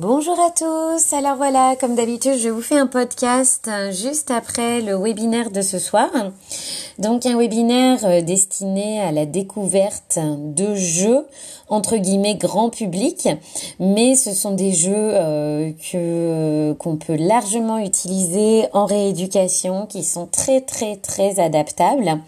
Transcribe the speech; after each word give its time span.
Bonjour 0.00 0.38
à 0.38 0.50
tous. 0.50 1.12
Alors 1.12 1.34
voilà, 1.34 1.74
comme 1.74 1.96
d'habitude, 1.96 2.38
je 2.38 2.48
vous 2.48 2.62
fais 2.62 2.78
un 2.78 2.86
podcast 2.86 3.66
euh, 3.66 3.90
juste 3.90 4.30
après 4.30 4.80
le 4.80 4.94
webinaire 4.94 5.50
de 5.50 5.60
ce 5.60 5.80
soir. 5.80 6.08
Donc 7.00 7.26
un 7.26 7.36
webinaire 7.36 7.98
euh, 8.04 8.20
destiné 8.20 9.00
à 9.00 9.10
la 9.10 9.26
découverte 9.26 10.20
de 10.22 10.76
jeux 10.76 11.26
entre 11.68 11.96
guillemets 11.96 12.36
grand 12.36 12.70
public, 12.70 13.28
mais 13.80 14.14
ce 14.14 14.32
sont 14.34 14.52
des 14.52 14.70
jeux 14.70 14.92
euh, 14.94 15.72
que 15.90 16.74
qu'on 16.74 16.94
peut 16.94 17.16
largement 17.16 17.78
utiliser 17.78 18.66
en 18.74 18.86
rééducation, 18.86 19.86
qui 19.86 20.04
sont 20.04 20.26
très 20.26 20.60
très 20.60 20.94
très 20.94 21.40
adaptables. 21.40 22.20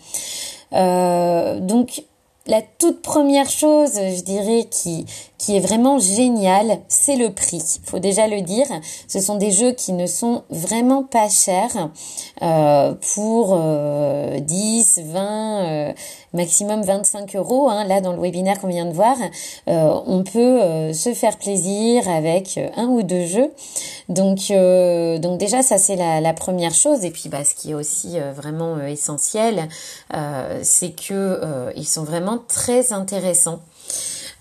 donc 0.73 2.02
la 2.47 2.62
toute 2.79 3.01
première 3.02 3.48
chose, 3.48 3.93
je 3.95 4.23
dirais, 4.23 4.66
qui, 4.69 5.07
qui 5.41 5.57
est 5.57 5.61
vraiment 5.61 5.99
génial, 5.99 6.80
c'est 6.89 7.17
le 7.17 7.33
prix. 7.33 7.81
Faut 7.85 7.98
déjà 7.98 8.29
le 8.29 8.43
dire. 8.43 8.67
Ce 9.09 9.21
sont 9.21 9.37
des 9.37 9.51
jeux 9.51 9.73
qui 9.73 9.95
ne 9.95 10.05
sont 10.05 10.43
vraiment 10.51 11.03
pas 11.03 11.31
chers 11.31 11.89
euh, 12.43 12.93
pour 13.15 13.59
10, 14.39 15.01
20, 15.03 15.65
euh, 15.65 15.93
maximum 16.34 16.83
25 16.83 17.37
euros. 17.37 17.71
Hein. 17.71 17.84
Là, 17.84 18.03
dans 18.03 18.12
le 18.12 18.21
webinaire 18.21 18.61
qu'on 18.61 18.69
vient 18.69 18.84
de 18.84 18.93
voir, 18.93 19.17
euh, 19.69 19.98
on 20.07 20.25
peut 20.25 20.93
se 20.93 21.15
faire 21.15 21.39
plaisir 21.39 22.07
avec 22.11 22.61
un 22.77 22.89
ou 22.89 23.03
deux 23.03 23.25
jeux. 23.25 23.51
Donc, 24.11 24.53
donc 25.23 25.39
déjà, 25.39 25.62
ça 25.62 25.79
c'est 25.79 25.97
la, 25.97 26.20
la, 26.20 26.34
première 26.34 26.75
chose. 26.75 27.03
Et 27.07 27.11
puis, 27.11 27.31
bah, 27.31 27.45
ce 27.45 27.55
qui 27.55 27.70
est 27.70 27.75
aussi 27.75 28.19
vraiment 28.37 28.79
essentiel, 28.81 29.69
c'est 30.62 30.91
que 30.91 31.73
ils 31.77 31.87
sont 31.87 32.05
vraiment 32.05 32.39
très 32.47 32.93
intéressants. 32.93 33.61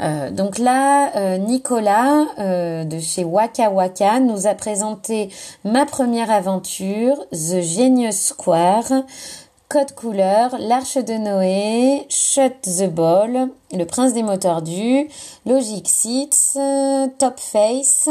Euh, 0.01 0.31
donc 0.31 0.57
là, 0.57 1.15
euh, 1.15 1.37
Nicolas 1.37 2.25
euh, 2.39 2.83
de 2.85 2.99
chez 2.99 3.23
Waka 3.23 3.69
Waka 3.69 4.19
nous 4.19 4.47
a 4.47 4.53
présenté 4.53 5.29
ma 5.65 5.85
première 5.85 6.31
aventure, 6.31 7.17
The 7.31 7.61
Genius 7.61 8.15
Square, 8.15 9.03
Code 9.67 9.91
couleur, 9.93 10.55
l'Arche 10.59 10.97
de 10.97 11.13
Noé, 11.13 12.05
Shut 12.09 12.61
the 12.61 12.89
Ball, 12.89 13.49
Le 13.71 13.83
Prince 13.83 14.13
des 14.13 14.23
mots 14.23 14.37
tordus, 14.37 15.07
Logic 15.45 15.87
Seats, 15.87 16.57
Top 17.19 17.39
Face, 17.39 18.09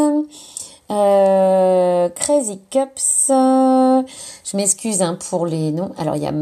Crazy 0.88 2.60
Cups. 2.70 3.26
je 3.28 4.56
m'excuse 4.56 5.02
hein, 5.02 5.18
pour 5.30 5.46
les 5.46 5.72
noms. 5.72 5.90
Alors 5.98 6.14
il 6.14 6.22
y 6.22 6.26
a 6.26 6.32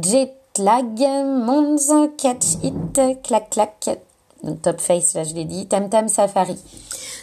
Jet 0.00 0.32
Lag, 0.58 0.98
Mons, 0.98 2.08
Catch 2.16 2.54
It, 2.62 3.22
Clac 3.22 3.50
Clac, 3.50 3.98
donc 4.42 4.62
Top 4.62 4.80
Face, 4.80 5.14
là 5.14 5.24
je 5.24 5.34
l'ai 5.34 5.44
dit, 5.44 5.66
Tam 5.66 5.88
Tam 5.88 6.08
Safari. 6.08 6.56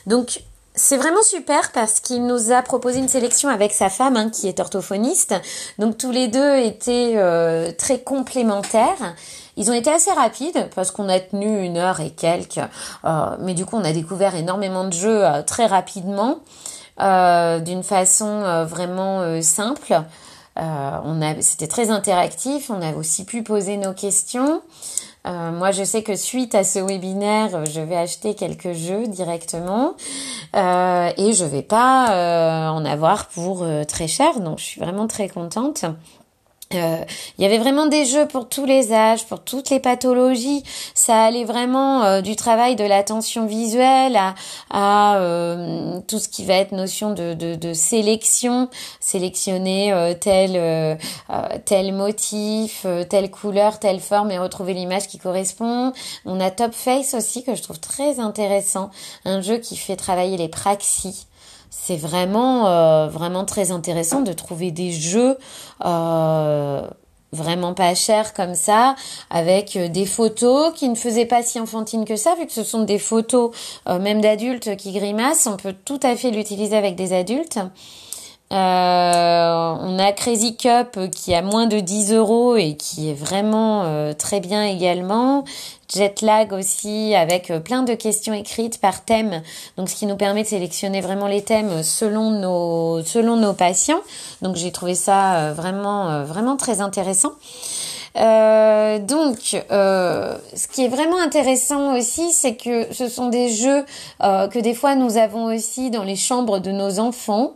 Donc 0.07 0.41
c'est 0.79 0.97
vraiment 0.97 1.21
super 1.23 1.71
parce 1.73 1.99
qu'il 1.99 2.25
nous 2.25 2.51
a 2.51 2.61
proposé 2.61 2.99
une 2.99 3.09
sélection 3.09 3.49
avec 3.49 3.73
sa 3.73 3.89
femme 3.89 4.15
hein, 4.15 4.29
qui 4.29 4.47
est 4.47 4.59
orthophoniste. 4.61 5.35
Donc 5.77 5.97
tous 5.97 6.11
les 6.11 6.29
deux 6.29 6.57
étaient 6.57 7.13
euh, 7.15 7.71
très 7.77 7.99
complémentaires. 7.99 9.15
Ils 9.57 9.69
ont 9.69 9.73
été 9.73 9.91
assez 9.91 10.11
rapides 10.11 10.69
parce 10.73 10.91
qu'on 10.91 11.09
a 11.09 11.19
tenu 11.19 11.65
une 11.65 11.77
heure 11.77 11.99
et 11.99 12.11
quelques. 12.11 12.61
Euh, 13.03 13.35
mais 13.39 13.55
du 13.55 13.65
coup, 13.65 13.75
on 13.75 13.83
a 13.83 13.91
découvert 13.91 14.35
énormément 14.35 14.85
de 14.85 14.93
jeux 14.93 15.25
euh, 15.25 15.41
très 15.41 15.65
rapidement, 15.65 16.39
d'une 16.97 17.83
façon 17.83 18.65
vraiment 18.65 19.41
simple. 19.41 20.01
on 20.57 21.21
a, 21.21 21.41
c'était 21.41 21.67
très 21.67 21.89
interactif. 21.89 22.69
On 22.69 22.81
a 22.81 22.93
aussi 22.93 23.23
pu 23.25 23.43
poser 23.43 23.77
nos 23.77 23.93
questions. 23.93 24.61
Euh, 25.27 25.51
moi, 25.51 25.71
je 25.71 25.83
sais 25.83 26.01
que 26.01 26.15
suite 26.15 26.55
à 26.55 26.63
ce 26.63 26.79
webinaire, 26.79 27.65
je 27.65 27.81
vais 27.81 27.97
acheter 27.97 28.35
quelques 28.35 28.71
jeux 28.71 29.07
directement 29.07 29.95
euh, 30.55 31.11
et 31.17 31.33
je 31.33 31.43
vais 31.45 31.61
pas 31.61 32.11
euh, 32.11 32.69
en 32.69 32.85
avoir 32.85 33.27
pour 33.27 33.65
très 33.87 34.07
cher, 34.07 34.39
donc 34.39 34.59
je 34.59 34.63
suis 34.63 34.81
vraiment 34.81 35.07
très 35.07 35.27
contente. 35.27 35.85
Euh, 36.75 37.03
il 37.39 37.43
y 37.43 37.47
avait 37.47 37.57
vraiment 37.57 37.87
des 37.87 38.05
jeux 38.05 38.27
pour 38.27 38.47
tous 38.47 38.63
les 38.63 38.93
âges, 38.93 39.25
pour 39.25 39.43
toutes 39.43 39.71
les 39.71 39.79
pathologies. 39.79 40.63
Ça 40.93 41.23
allait 41.23 41.43
vraiment 41.43 42.03
euh, 42.03 42.21
du 42.21 42.35
travail 42.35 42.75
de 42.75 42.83
l'attention 42.83 43.47
visuelle 43.47 44.15
à, 44.15 44.35
à 44.69 45.17
euh, 45.17 45.99
tout 46.07 46.19
ce 46.19 46.29
qui 46.29 46.45
va 46.45 46.53
être 46.53 46.71
notion 46.71 47.11
de, 47.15 47.33
de, 47.33 47.55
de 47.55 47.73
sélection, 47.73 48.69
sélectionner 48.99 50.15
tel 50.21 50.99
tel 51.65 51.93
motif, 51.93 52.85
telle 53.09 53.31
couleur, 53.31 53.79
telle 53.79 53.99
forme 53.99 54.29
et 54.29 54.37
retrouver 54.37 54.75
l'image 54.75 55.07
qui 55.07 55.17
correspond. 55.17 55.91
On 56.25 56.39
a 56.39 56.51
Top 56.51 56.73
Face 56.73 57.15
aussi 57.15 57.43
que 57.43 57.55
je 57.55 57.63
trouve 57.63 57.79
très 57.79 58.19
intéressant, 58.19 58.91
un 59.25 59.41
jeu 59.41 59.57
qui 59.57 59.75
fait 59.75 59.95
travailler 59.95 60.37
les 60.37 60.49
praxis 60.49 61.28
c'est 61.69 61.97
vraiment 61.97 62.67
euh, 62.67 63.07
vraiment 63.07 63.45
très 63.45 63.71
intéressant 63.71 64.21
de 64.21 64.33
trouver 64.33 64.71
des 64.71 64.91
jeux 64.91 65.37
euh, 65.85 66.81
vraiment 67.31 67.73
pas 67.73 67.93
chers 67.93 68.33
comme 68.33 68.55
ça 68.55 68.95
avec 69.29 69.75
euh, 69.75 69.87
des 69.87 70.05
photos 70.05 70.73
qui 70.73 70.89
ne 70.89 70.95
faisaient 70.95 71.25
pas 71.25 71.43
si 71.43 71.59
enfantines 71.59 72.05
que 72.05 72.15
ça 72.15 72.35
vu 72.35 72.47
que 72.47 72.53
ce 72.53 72.63
sont 72.63 72.83
des 72.83 72.99
photos 72.99 73.51
même 73.87 74.21
d'adultes 74.21 74.75
qui 74.77 74.91
grimacent. 74.91 75.47
On 75.47 75.57
peut 75.57 75.75
tout 75.85 75.99
à 76.03 76.15
fait 76.15 76.31
l'utiliser 76.31 76.75
avec 76.75 76.95
des 76.95 77.13
adultes 77.13 77.59
on 78.51 79.99
a 79.99 80.11
Crazy 80.13 80.57
Cup 80.57 80.99
qui 81.11 81.33
a 81.33 81.41
moins 81.41 81.67
de 81.67 81.79
10 81.79 82.13
euros 82.13 82.55
et 82.55 82.75
qui 82.75 83.09
est 83.09 83.13
vraiment 83.13 84.13
très 84.17 84.39
bien 84.39 84.63
également. 84.63 85.45
Jetlag 85.93 86.53
aussi 86.53 87.15
avec 87.15 87.49
euh, 87.49 87.59
plein 87.59 87.81
de 87.81 87.95
questions 87.95 88.33
écrites 88.33 88.79
par 88.79 89.03
thème. 89.03 89.41
Donc 89.75 89.89
ce 89.89 89.95
qui 89.95 90.05
nous 90.05 90.17
permet 90.17 90.43
de 90.43 90.47
sélectionner 90.47 91.01
vraiment 91.01 91.27
les 91.27 91.41
thèmes 91.41 91.81
selon 91.81 92.29
nos 92.29 93.03
selon 93.03 93.35
nos 93.37 93.53
patients. 93.53 94.01
Donc 94.43 94.55
j'ai 94.55 94.71
trouvé 94.71 94.93
ça 94.93 95.35
euh, 95.35 95.53
vraiment 95.53 96.09
euh, 96.09 96.23
vraiment 96.25 96.57
très 96.57 96.81
intéressant. 96.81 97.33
Euh, 98.19 98.99
donc, 98.99 99.37
ce 99.39 100.67
qui 100.67 100.85
est 100.85 100.89
vraiment 100.89 101.19
intéressant 101.19 101.97
aussi, 101.97 102.31
c'est 102.31 102.55
que 102.55 102.93
ce 102.93 103.07
sont 103.07 103.29
des 103.29 103.49
jeux 103.49 103.85
que 104.21 104.59
des 104.59 104.73
fois 104.73 104.95
nous 104.95 105.17
avons 105.17 105.45
aussi 105.45 105.89
dans 105.89 106.03
les 106.03 106.15
chambres 106.15 106.59
de 106.59 106.71
nos 106.71 106.99
enfants 106.99 107.53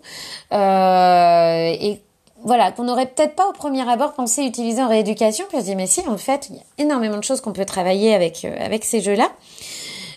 et 0.52 2.02
voilà, 2.44 2.72
qu'on 2.72 2.84
n'aurait 2.84 3.06
peut-être 3.06 3.36
pas 3.36 3.48
au 3.48 3.54
premier 3.54 3.88
abord 3.90 4.14
pensé 4.14 4.44
utiliser 4.44 4.82
en 4.82 4.90
rééducation. 4.90 5.46
Puis 5.48 5.58
on 5.58 5.66
se 5.66 5.72
mais 5.72 5.88
si, 5.88 6.02
en 6.08 6.18
fait, 6.18 6.48
il 6.50 6.58
y 6.58 6.60
a 6.60 6.64
énormément 6.78 7.18
de 7.18 7.24
choses 7.24 7.42
qu'on 7.42 7.54
peut 7.54 7.66
travailler 7.66 8.16
euh, 8.16 8.56
avec 8.60 8.84
ces 8.84 9.02
jeux-là. 9.02 9.32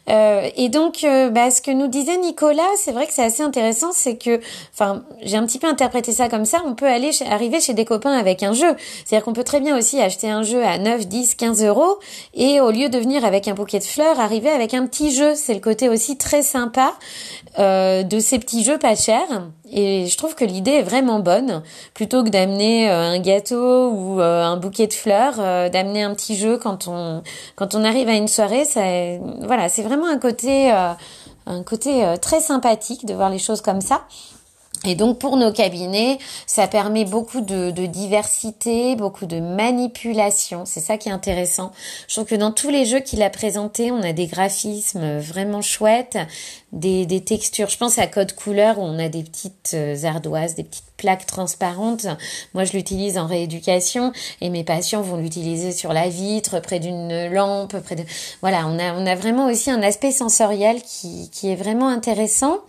Euh, 0.08 0.48
et 0.56 0.68
donc, 0.68 1.04
euh, 1.04 1.30
bah, 1.30 1.50
ce 1.50 1.60
que 1.60 1.70
nous 1.70 1.88
disait 1.88 2.16
Nicolas, 2.18 2.62
c'est 2.76 2.92
vrai 2.92 3.06
que 3.06 3.12
c'est 3.12 3.24
assez 3.24 3.42
intéressant, 3.42 3.92
c'est 3.92 4.16
que, 4.16 4.40
enfin, 4.72 5.04
j'ai 5.22 5.36
un 5.36 5.44
petit 5.46 5.58
peu 5.58 5.66
interprété 5.66 6.12
ça 6.12 6.28
comme 6.28 6.44
ça, 6.44 6.62
on 6.64 6.74
peut 6.74 6.86
aller 6.86 7.10
arriver 7.28 7.60
chez 7.60 7.74
des 7.74 7.84
copains 7.84 8.12
avec 8.12 8.42
un 8.42 8.52
jeu. 8.52 8.74
C'est-à-dire 9.04 9.24
qu'on 9.24 9.32
peut 9.32 9.44
très 9.44 9.60
bien 9.60 9.76
aussi 9.76 10.00
acheter 10.00 10.30
un 10.30 10.42
jeu 10.42 10.64
à 10.64 10.78
9, 10.78 11.06
10, 11.06 11.34
15 11.34 11.64
euros, 11.64 11.98
et 12.34 12.60
au 12.60 12.70
lieu 12.70 12.88
de 12.88 12.98
venir 12.98 13.24
avec 13.24 13.48
un 13.48 13.54
bouquet 13.54 13.78
de 13.78 13.84
fleurs, 13.84 14.20
arriver 14.20 14.50
avec 14.50 14.74
un 14.74 14.86
petit 14.86 15.10
jeu. 15.10 15.34
C'est 15.34 15.54
le 15.54 15.60
côté 15.60 15.88
aussi 15.88 16.16
très 16.16 16.42
sympa 16.42 16.94
euh, 17.58 18.02
de 18.02 18.20
ces 18.20 18.38
petits 18.38 18.64
jeux 18.64 18.78
pas 18.78 18.94
chers. 18.94 19.48
Et 19.72 20.06
je 20.06 20.16
trouve 20.16 20.34
que 20.34 20.44
l'idée 20.44 20.72
est 20.72 20.82
vraiment 20.82 21.18
bonne. 21.18 21.62
Plutôt 21.94 22.22
que 22.22 22.28
d'amener 22.28 22.90
euh, 22.90 23.14
un 23.14 23.18
gâteau 23.18 23.90
ou 23.90 24.20
euh, 24.20 24.44
un 24.44 24.56
bouquet 24.56 24.86
de 24.86 24.92
fleurs, 24.92 25.36
d'amener 25.70 26.02
un 26.02 26.14
petit 26.14 26.36
jeu 26.36 26.58
quand 26.58 26.88
on 26.88 27.22
quand 27.56 27.74
on 27.74 27.84
arrive 27.84 28.08
à 28.08 28.14
une 28.14 28.28
soirée, 28.28 28.64
ça, 28.64 28.82
voilà, 29.40 29.68
c'est 29.68 29.82
vraiment 29.82 30.06
un 30.06 30.18
côté 30.18 30.70
un 30.70 31.62
côté 31.64 32.04
très 32.20 32.40
sympathique 32.40 33.06
de 33.06 33.14
voir 33.14 33.30
les 33.30 33.38
choses 33.38 33.60
comme 33.60 33.80
ça. 33.80 34.02
Et 34.86 34.94
donc 34.94 35.18
pour 35.18 35.36
nos 35.36 35.52
cabinets, 35.52 36.18
ça 36.46 36.68
permet 36.68 37.04
beaucoup 37.04 37.40
de, 37.40 37.70
diversité, 37.86 38.94
beaucoup 38.94 39.26
de 39.26 39.40
manipulation. 39.40 40.64
C'est 40.64 40.80
ça 40.80 40.96
qui 40.96 41.08
est 41.08 41.12
intéressant. 41.12 41.72
Je 42.08 42.14
trouve 42.14 42.26
que 42.26 42.34
dans 42.36 42.52
tous 42.52 42.70
les 42.70 42.84
jeux 42.84 43.00
qu'il 43.00 43.22
a 43.22 43.30
présentés, 43.30 43.90
on 43.90 44.02
a 44.02 44.12
des 44.12 44.26
graphismes 44.26 45.18
vraiment 45.18 45.60
chouettes, 45.60 46.18
des, 46.72 47.06
textures. 47.26 47.68
Je 47.68 47.78
pense 47.78 47.98
à 47.98 48.06
Code 48.06 48.32
Couleur 48.34 48.78
où 48.78 48.82
on 48.82 48.98
a 48.98 49.08
des 49.08 49.22
petites 49.22 49.72
euh, 49.74 49.96
ardoises, 50.04 50.54
des 50.54 50.62
petites 50.62 50.84
plaques 50.96 51.26
transparentes. 51.26 52.06
Moi, 52.54 52.64
je 52.64 52.72
l'utilise 52.72 53.18
en 53.18 53.26
rééducation 53.26 54.12
et 54.40 54.50
mes 54.50 54.64
patients 54.64 55.02
vont 55.02 55.16
l'utiliser 55.16 55.72
sur 55.72 55.92
la 55.92 56.08
vitre, 56.08 56.60
près 56.60 56.78
d'une 56.78 57.32
lampe, 57.32 57.76
près 57.80 57.96
de. 57.96 58.04
Voilà, 58.40 58.66
on 58.66 58.78
a 58.78 58.94
on 58.94 59.06
a 59.06 59.14
vraiment 59.14 59.46
aussi 59.46 59.70
un 59.70 59.82
aspect 59.82 60.12
sensoriel 60.12 60.82
qui 60.82 61.30
qui 61.30 61.50
est 61.50 61.56
vraiment 61.56 61.88
intéressant. 61.88 62.60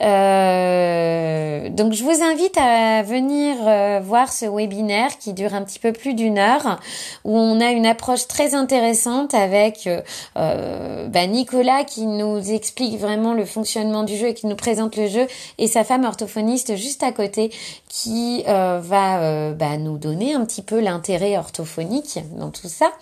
Euh, 0.00 1.68
donc 1.70 1.92
je 1.92 2.04
vous 2.04 2.22
invite 2.22 2.56
à 2.56 3.02
venir 3.02 3.56
euh, 3.66 4.00
voir 4.00 4.32
ce 4.32 4.46
webinaire 4.46 5.18
qui 5.18 5.32
dure 5.32 5.54
un 5.54 5.62
petit 5.62 5.80
peu 5.80 5.92
plus 5.92 6.14
d'une 6.14 6.38
heure, 6.38 6.78
où 7.24 7.36
on 7.36 7.60
a 7.60 7.72
une 7.72 7.86
approche 7.86 8.28
très 8.28 8.54
intéressante 8.54 9.34
avec 9.34 9.88
euh, 10.36 11.08
bah, 11.08 11.26
Nicolas 11.26 11.84
qui 11.84 12.06
nous 12.06 12.38
explique 12.50 12.98
vraiment 12.98 13.34
le 13.34 13.44
fonctionnement 13.44 14.04
du 14.04 14.16
jeu 14.16 14.28
et 14.28 14.34
qui 14.34 14.46
nous 14.46 14.56
présente 14.56 14.96
le 14.96 15.08
jeu, 15.08 15.26
et 15.58 15.66
sa 15.66 15.84
femme 15.84 16.04
orthophoniste 16.04 16.76
juste 16.76 17.02
à 17.02 17.12
côté 17.12 17.50
qui 17.88 18.44
va 18.44 19.52
bah, 19.52 19.76
nous 19.78 19.98
donner 19.98 20.34
un 20.34 20.44
petit 20.44 20.62
peu 20.62 20.80
l'intérêt 20.80 21.36
orthophonique 21.36 22.20
dans 22.36 22.50
tout 22.50 22.68
ça. 22.68 22.92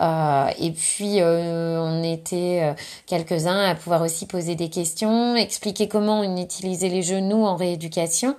Euh, 0.00 0.48
et 0.58 0.70
puis 0.70 1.20
euh, 1.20 1.78
on 1.78 2.02
était 2.02 2.60
euh, 2.62 2.72
quelques-uns 3.06 3.60
à 3.70 3.74
pouvoir 3.74 4.02
aussi 4.02 4.26
poser 4.26 4.54
des 4.54 4.70
questions, 4.70 5.36
expliquer 5.36 5.88
comment 5.88 6.24
utiliser 6.24 6.88
les 6.88 7.02
jeux, 7.02 7.20
nous, 7.20 7.44
en 7.44 7.56
rééducation. 7.56 8.34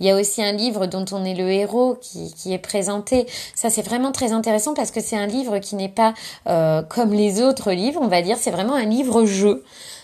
Il 0.00 0.06
y 0.06 0.10
a 0.10 0.16
aussi 0.16 0.42
un 0.42 0.52
livre 0.52 0.86
dont 0.86 1.04
on 1.12 1.24
est 1.24 1.34
le 1.34 1.50
héros 1.50 1.98
qui, 2.00 2.32
qui 2.32 2.52
est 2.52 2.58
présenté. 2.58 3.26
Ça, 3.54 3.68
c'est 3.68 3.82
vraiment 3.82 4.12
très 4.12 4.32
intéressant 4.32 4.74
parce 4.74 4.90
que 4.90 5.00
c'est 5.00 5.16
un 5.16 5.26
livre 5.26 5.58
qui 5.58 5.76
n'est 5.76 5.88
pas 5.88 6.14
comme 6.88 7.12
les 7.12 7.40
autres 7.40 7.72
livres, 7.72 8.00
on 8.02 8.08
va 8.08 8.22
dire. 8.22 8.36
C'est 8.38 8.50
vraiment 8.50 8.74
un 8.74 8.84
livre-jeu. 8.84 9.62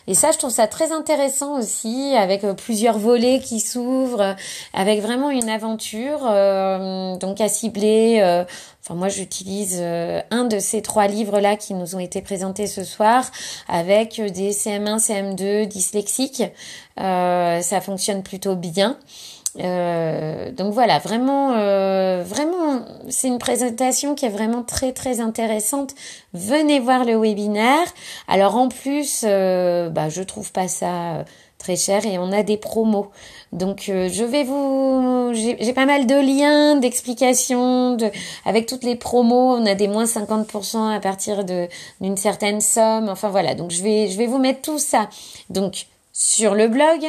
Et 0.08 0.14
ça, 0.14 0.32
je 0.32 0.38
trouve 0.38 0.50
ça 0.50 0.66
très 0.66 0.90
intéressant 0.90 1.58
aussi, 1.58 2.14
avec 2.16 2.42
euh, 2.42 2.54
plusieurs 2.54 2.98
volets 2.98 3.40
qui 3.40 3.60
s'ouvrent, 3.60 4.36
avec 4.72 5.02
vraiment 5.02 5.28
une 5.28 5.50
aventure, 5.50 6.20
euh, 6.24 7.14
donc 7.16 7.42
à 7.42 7.48
cibler. 7.50 8.20
Euh, 8.22 8.42
enfin, 8.82 8.94
moi, 8.94 9.10
j'utilise 9.10 9.82
un 9.82 10.44
de 10.44 10.58
ces 10.60 10.80
trois 10.80 11.08
livres-là 11.08 11.56
qui 11.56 11.74
nous 11.74 11.94
ont 11.94 11.98
été 11.98 12.22
présentés 12.22 12.66
ce 12.66 12.84
soir, 12.84 13.30
avec 13.68 14.18
des 14.18 14.52
CM1, 14.52 14.98
CM2 14.98 15.66
dyslexiques. 15.66 16.42
ça 16.96 17.80
fonctionne 17.82 18.22
plutôt 18.22 18.56
bien. 18.56 18.96
Euh, 19.60 20.52
donc 20.52 20.72
voilà, 20.72 20.98
vraiment, 20.98 21.52
euh, 21.56 22.22
vraiment, 22.24 22.47
c'est 23.10 23.28
une 23.28 23.38
présentation 23.38 24.14
qui 24.14 24.26
est 24.26 24.30
vraiment 24.30 24.62
très 24.62 24.92
très 24.92 25.20
intéressante. 25.20 25.94
Venez 26.32 26.80
voir 26.80 27.04
le 27.04 27.16
webinaire. 27.16 27.86
Alors 28.26 28.56
en 28.56 28.68
plus, 28.68 29.24
euh, 29.24 29.88
bah, 29.90 30.08
je 30.08 30.22
trouve 30.22 30.52
pas 30.52 30.68
ça 30.68 31.24
très 31.58 31.76
cher 31.76 32.06
et 32.06 32.18
on 32.18 32.32
a 32.32 32.42
des 32.42 32.56
promos. 32.56 33.10
Donc 33.52 33.84
je 33.86 34.24
vais 34.24 34.44
vous, 34.44 35.32
j'ai 35.34 35.72
pas 35.72 35.86
mal 35.86 36.06
de 36.06 36.14
liens, 36.14 36.76
d'explications, 36.76 37.96
de, 37.96 38.10
avec 38.44 38.66
toutes 38.66 38.84
les 38.84 38.96
promos. 38.96 39.56
On 39.56 39.66
a 39.66 39.74
des 39.74 39.88
moins 39.88 40.04
50% 40.04 40.94
à 40.94 41.00
partir 41.00 41.44
d'une 41.44 42.16
certaine 42.16 42.60
somme. 42.60 43.08
Enfin 43.08 43.28
voilà, 43.28 43.54
donc 43.54 43.70
je 43.70 43.82
vais 43.82 44.08
je 44.08 44.16
vais 44.18 44.26
vous 44.26 44.38
mettre 44.38 44.62
tout 44.62 44.78
ça. 44.78 45.08
Donc 45.50 45.86
sur 46.12 46.54
le 46.54 46.68
blog, 46.68 47.06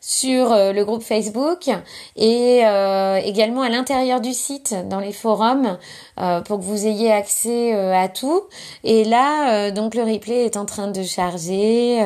sur 0.00 0.52
euh, 0.52 0.72
le 0.72 0.84
groupe 0.84 1.02
Facebook 1.02 1.68
et 2.16 2.60
euh, 2.64 3.16
également 3.16 3.62
à 3.62 3.68
l'intérieur 3.68 4.20
du 4.20 4.32
site 4.32 4.74
dans 4.88 5.00
les 5.00 5.12
forums 5.12 5.78
euh, 6.20 6.40
pour 6.42 6.58
que 6.58 6.64
vous 6.64 6.86
ayez 6.86 7.10
accès 7.10 7.72
à 7.72 8.08
tout. 8.08 8.42
Et 8.84 9.04
là, 9.04 9.70
donc 9.70 9.94
le 9.94 10.02
replay 10.02 10.44
est 10.44 10.56
en 10.56 10.64
train 10.64 10.88
de 10.88 11.02
charger 11.02 12.00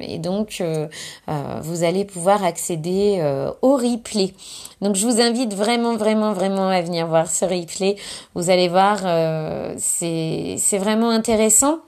et 0.00 0.18
donc 0.18 0.62
vous 1.62 1.84
allez 1.84 2.04
pouvoir 2.04 2.44
accéder 2.44 3.22
au 3.62 3.76
replay. 3.76 4.34
Donc 4.80 4.96
je 4.96 5.06
vous 5.06 5.20
invite 5.20 5.54
vraiment, 5.54 5.96
vraiment, 5.96 6.32
vraiment 6.32 6.68
à 6.68 6.80
venir 6.82 7.06
voir 7.06 7.30
ce 7.30 7.44
replay. 7.44 7.96
Vous 8.34 8.50
allez 8.50 8.68
voir, 8.68 8.98
c'est 9.78 10.78
vraiment 10.78 11.10
intéressant. 11.10 11.78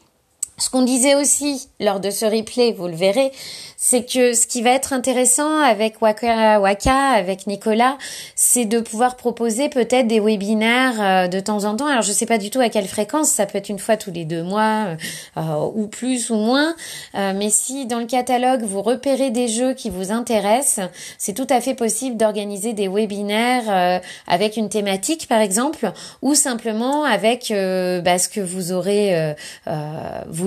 Ce 0.57 0.71
qu'on 0.71 0.83
disait 0.83 1.17
aussi 1.17 1.69
lors 1.81 1.99
de 1.99 2.11
ce 2.11 2.25
replay, 2.25 2.73
vous 2.73 2.87
le 2.87 2.95
verrez, 2.95 3.33
c'est 3.77 4.11
que 4.11 4.33
ce 4.33 4.47
qui 4.47 4.63
va 4.63 4.71
être 4.71 4.93
intéressant 4.93 5.59
avec 5.61 6.01
Waka, 6.01 6.59
Waka 6.59 7.11
avec 7.11 7.47
Nicolas, 7.47 7.99
c'est 8.35 8.65
de 8.65 8.81
pouvoir 8.81 9.17
proposer 9.17 9.69
peut-être 9.69 10.07
des 10.07 10.21
webinaires 10.21 10.95
euh, 11.01 11.29
de 11.29 11.39
temps 11.39 11.65
en 11.65 11.77
temps. 11.77 11.87
Alors 11.87 12.03
je 12.03 12.13
sais 12.13 12.25
pas 12.25 12.39
du 12.39 12.49
tout 12.49 12.61
à 12.61 12.71
quelle 12.71 12.87
fréquence, 12.87 13.29
ça 13.29 13.47
peut 13.47 13.59
être 13.59 13.69
une 13.69 13.79
fois 13.79 13.97
tous 13.97 14.11
les 14.11 14.25
deux 14.25 14.43
mois 14.43 14.87
euh, 14.87 14.97
euh, 15.37 15.71
ou 15.75 15.87
plus 15.89 16.31
ou 16.31 16.37
moins. 16.37 16.75
mais 17.15 17.51
si 17.51 17.85
dans 17.85 17.99
le 17.99 18.07
catalogue 18.07 18.63
vous 18.63 18.81
repérez 18.81 19.31
des 19.31 19.49
jeux 19.49 19.75
qui 19.75 19.91
vous 19.91 20.13
intéressent, 20.13 20.89
c'est 21.19 21.35
tout 21.35 21.47
à 21.51 21.61
fait 21.61 21.75
possible 21.75 22.17
d'organiser 22.17 22.73
des 22.73 22.89
webinaires 22.89 24.01
avec 24.27 24.57
une 24.57 24.69
thématique 24.69 25.27
par 25.29 25.41
exemple, 25.41 25.93
ou 26.23 26.35
simplement 26.35 27.05
avec 27.05 27.51
bah, 27.51 28.19
ce 28.19 28.29
que 28.29 28.41
vous 28.41 28.73
aurez 28.73 29.35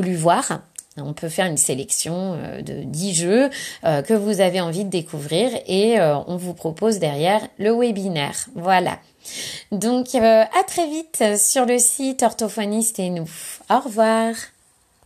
voir. 0.01 0.61
On 0.97 1.13
peut 1.13 1.29
faire 1.29 1.45
une 1.45 1.57
sélection 1.57 2.33
euh, 2.33 2.61
de 2.61 2.83
10 2.83 3.13
jeux 3.13 3.49
euh, 3.83 4.01
que 4.01 4.13
vous 4.13 4.41
avez 4.41 4.61
envie 4.61 4.83
de 4.83 4.89
découvrir 4.89 5.51
et 5.67 5.99
euh, 5.99 6.17
on 6.27 6.37
vous 6.37 6.53
propose 6.53 6.99
derrière 6.99 7.41
le 7.59 7.71
webinaire. 7.71 8.47
Voilà. 8.55 8.99
Donc 9.71 10.15
à 10.15 10.63
très 10.65 10.87
vite 10.87 11.23
sur 11.37 11.65
le 11.65 11.79
site 11.79 12.23
Orthophoniste 12.23 12.99
et 12.99 13.09
nous. 13.09 13.29
Au 13.69 13.79
revoir. 13.79 14.33